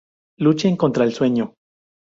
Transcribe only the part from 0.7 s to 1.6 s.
contra el sueño.